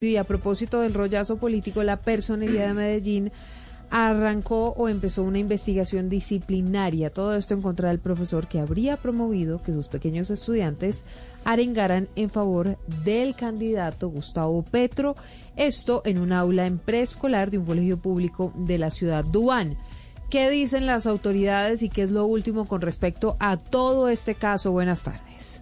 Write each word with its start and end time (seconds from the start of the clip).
Y 0.00 0.14
a 0.14 0.22
propósito 0.22 0.80
del 0.80 0.94
rollazo 0.94 1.38
político, 1.38 1.82
la 1.82 1.96
personería 1.96 2.68
de 2.68 2.72
Medellín 2.72 3.32
arrancó 3.90 4.68
o 4.76 4.88
empezó 4.88 5.24
una 5.24 5.40
investigación 5.40 6.08
disciplinaria. 6.08 7.10
Todo 7.10 7.34
esto 7.34 7.54
en 7.54 7.62
contra 7.62 7.88
del 7.88 7.98
profesor 7.98 8.46
que 8.46 8.60
habría 8.60 8.98
promovido 8.98 9.60
que 9.60 9.72
sus 9.72 9.88
pequeños 9.88 10.30
estudiantes 10.30 11.02
arengaran 11.44 12.06
en 12.14 12.30
favor 12.30 12.78
del 13.04 13.34
candidato 13.34 14.08
Gustavo 14.08 14.62
Petro. 14.62 15.16
Esto 15.56 16.02
en 16.04 16.20
un 16.20 16.30
aula 16.30 16.66
en 16.66 16.78
preescolar 16.78 17.50
de 17.50 17.58
un 17.58 17.66
colegio 17.66 17.98
público 17.98 18.52
de 18.54 18.78
la 18.78 18.90
ciudad 18.90 19.24
Dubán. 19.24 19.78
¿Qué 20.30 20.48
dicen 20.48 20.86
las 20.86 21.08
autoridades 21.08 21.82
y 21.82 21.88
qué 21.88 22.02
es 22.02 22.12
lo 22.12 22.24
último 22.24 22.68
con 22.68 22.82
respecto 22.82 23.36
a 23.40 23.56
todo 23.56 24.08
este 24.08 24.36
caso? 24.36 24.70
Buenas 24.70 25.02
tardes. 25.02 25.60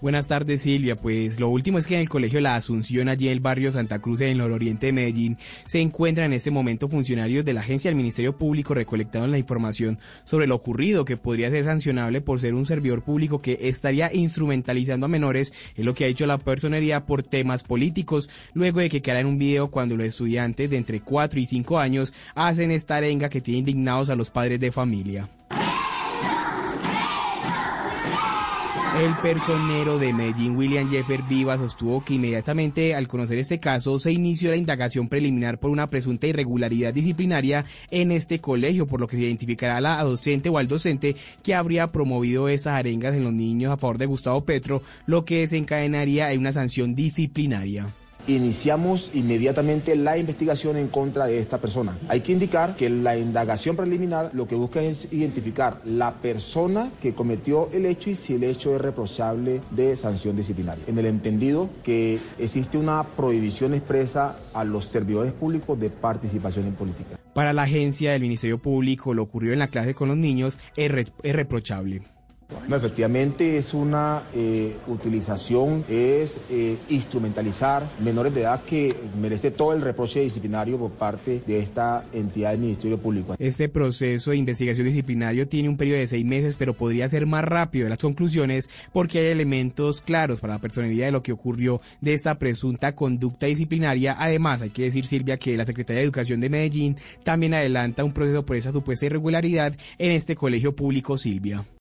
Buenas 0.00 0.28
tardes 0.28 0.62
Silvia, 0.62 0.96
pues 0.96 1.38
lo 1.40 1.50
último 1.50 1.76
es 1.76 1.86
que 1.86 1.94
en 1.94 2.00
el 2.00 2.08
Colegio 2.08 2.40
La 2.40 2.56
Asunción, 2.56 3.10
allí 3.10 3.26
en 3.26 3.32
el 3.34 3.40
barrio 3.40 3.70
Santa 3.70 3.98
Cruz, 3.98 4.22
en 4.22 4.28
el 4.28 4.38
nororiente 4.38 4.86
de 4.86 4.92
Medellín, 4.94 5.36
se 5.66 5.82
encuentran 5.82 6.28
en 6.28 6.32
este 6.32 6.50
momento 6.50 6.88
funcionarios 6.88 7.44
de 7.44 7.52
la 7.52 7.60
agencia 7.60 7.90
del 7.90 7.98
Ministerio 7.98 8.38
Público 8.38 8.72
recolectando 8.72 9.28
la 9.28 9.36
información 9.36 9.98
sobre 10.24 10.46
lo 10.46 10.54
ocurrido 10.54 11.04
que 11.04 11.18
podría 11.18 11.50
ser 11.50 11.66
sancionable 11.66 12.22
por 12.22 12.40
ser 12.40 12.54
un 12.54 12.64
servidor 12.64 13.02
público 13.02 13.42
que 13.42 13.58
estaría 13.60 14.10
instrumentalizando 14.10 15.04
a 15.04 15.10
menores, 15.10 15.52
es 15.76 15.84
lo 15.84 15.92
que 15.92 16.04
ha 16.04 16.08
dicho 16.08 16.26
la 16.26 16.38
personería 16.38 17.04
por 17.04 17.22
temas 17.22 17.62
políticos, 17.62 18.30
luego 18.54 18.80
de 18.80 18.88
que 18.88 19.02
quedara 19.02 19.20
en 19.20 19.26
un 19.26 19.38
video 19.38 19.70
cuando 19.70 19.98
los 19.98 20.06
estudiantes 20.06 20.70
de 20.70 20.78
entre 20.78 21.00
4 21.00 21.40
y 21.40 21.44
5 21.44 21.78
años 21.78 22.14
hacen 22.34 22.70
esta 22.70 22.96
arenga 22.96 23.28
que 23.28 23.42
tiene 23.42 23.58
indignados 23.58 24.08
a 24.08 24.16
los 24.16 24.30
padres 24.30 24.60
de 24.60 24.72
familia. 24.72 25.28
El 28.98 29.14
personero 29.18 29.98
de 29.98 30.12
Medellín, 30.12 30.56
William 30.56 30.90
Jeffer 30.90 31.22
Viva, 31.22 31.56
sostuvo 31.56 32.04
que 32.04 32.14
inmediatamente 32.14 32.94
al 32.96 33.06
conocer 33.06 33.38
este 33.38 33.60
caso 33.60 34.00
se 34.00 34.10
inició 34.10 34.50
la 34.50 34.56
indagación 34.56 35.08
preliminar 35.08 35.60
por 35.60 35.70
una 35.70 35.88
presunta 35.88 36.26
irregularidad 36.26 36.92
disciplinaria 36.92 37.64
en 37.92 38.10
este 38.10 38.40
colegio, 38.40 38.88
por 38.88 39.00
lo 39.00 39.06
que 39.06 39.16
se 39.16 39.22
identificará 39.22 39.76
a 39.76 39.80
la 39.80 40.02
docente 40.02 40.48
o 40.48 40.58
al 40.58 40.66
docente 40.66 41.14
que 41.42 41.54
habría 41.54 41.92
promovido 41.92 42.48
esas 42.48 42.74
arengas 42.74 43.14
en 43.14 43.22
los 43.22 43.32
niños 43.32 43.72
a 43.72 43.76
favor 43.76 43.96
de 43.96 44.06
Gustavo 44.06 44.44
Petro, 44.44 44.82
lo 45.06 45.24
que 45.24 45.40
desencadenaría 45.40 46.32
en 46.32 46.40
una 46.40 46.52
sanción 46.52 46.96
disciplinaria. 46.96 47.94
Iniciamos 48.30 49.10
inmediatamente 49.14 49.96
la 49.96 50.16
investigación 50.16 50.76
en 50.76 50.86
contra 50.86 51.26
de 51.26 51.40
esta 51.40 51.58
persona. 51.58 51.98
Hay 52.06 52.20
que 52.20 52.30
indicar 52.30 52.76
que 52.76 52.88
la 52.88 53.18
indagación 53.18 53.74
preliminar 53.74 54.30
lo 54.34 54.46
que 54.46 54.54
busca 54.54 54.80
es 54.80 55.12
identificar 55.12 55.80
la 55.84 56.14
persona 56.14 56.92
que 57.02 57.12
cometió 57.12 57.68
el 57.72 57.86
hecho 57.86 58.08
y 58.08 58.14
si 58.14 58.34
el 58.34 58.44
hecho 58.44 58.76
es 58.76 58.80
reprochable 58.80 59.60
de 59.72 59.96
sanción 59.96 60.36
disciplinaria. 60.36 60.84
En 60.86 60.96
el 60.96 61.06
entendido 61.06 61.70
que 61.82 62.20
existe 62.38 62.78
una 62.78 63.02
prohibición 63.02 63.74
expresa 63.74 64.36
a 64.54 64.62
los 64.62 64.84
servidores 64.84 65.32
públicos 65.32 65.80
de 65.80 65.90
participación 65.90 66.66
en 66.68 66.74
política. 66.74 67.18
Para 67.34 67.52
la 67.52 67.62
agencia 67.64 68.12
del 68.12 68.22
Ministerio 68.22 68.58
Público, 68.58 69.12
lo 69.12 69.24
ocurrido 69.24 69.54
en 69.54 69.58
la 69.58 69.70
clase 69.70 69.96
con 69.96 70.06
los 70.06 70.16
niños 70.16 70.56
es, 70.76 70.92
es 71.24 71.34
reprochable. 71.34 72.02
No, 72.68 72.76
efectivamente 72.76 73.56
es 73.56 73.74
una 73.74 74.22
eh, 74.34 74.76
utilización, 74.86 75.84
es 75.88 76.40
eh, 76.50 76.76
instrumentalizar 76.88 77.86
menores 78.00 78.34
de 78.34 78.42
edad 78.42 78.62
que 78.64 78.94
merece 79.20 79.50
todo 79.50 79.72
el 79.72 79.82
reproche 79.82 80.20
disciplinario 80.20 80.78
por 80.78 80.90
parte 80.90 81.42
de 81.46 81.58
esta 81.58 82.04
entidad 82.12 82.52
del 82.52 82.60
Ministerio 82.60 82.98
Público. 82.98 83.34
Este 83.38 83.68
proceso 83.68 84.30
de 84.30 84.36
investigación 84.36 84.86
disciplinario 84.86 85.46
tiene 85.48 85.68
un 85.68 85.76
periodo 85.76 85.98
de 85.98 86.06
seis 86.06 86.24
meses, 86.24 86.56
pero 86.56 86.74
podría 86.74 87.08
ser 87.08 87.26
más 87.26 87.44
rápido 87.44 87.84
de 87.84 87.90
las 87.90 87.98
conclusiones 87.98 88.70
porque 88.92 89.18
hay 89.18 89.26
elementos 89.26 90.02
claros 90.02 90.40
para 90.40 90.54
la 90.54 90.60
personalidad 90.60 91.06
de 91.06 91.12
lo 91.12 91.22
que 91.22 91.32
ocurrió 91.32 91.80
de 92.00 92.14
esta 92.14 92.38
presunta 92.38 92.94
conducta 92.94 93.46
disciplinaria. 93.46 94.16
Además, 94.18 94.62
hay 94.62 94.70
que 94.70 94.82
decir, 94.82 95.06
Silvia, 95.06 95.38
que 95.38 95.56
la 95.56 95.66
Secretaría 95.66 96.00
de 96.00 96.04
Educación 96.04 96.40
de 96.40 96.50
Medellín 96.50 96.96
también 97.24 97.54
adelanta 97.54 98.04
un 98.04 98.12
proceso 98.12 98.44
por 98.44 98.56
esa 98.56 98.72
supuesta 98.72 99.06
irregularidad 99.06 99.74
en 99.98 100.12
este 100.12 100.34
colegio 100.34 100.74
público, 100.74 101.16
Silvia. 101.16 101.64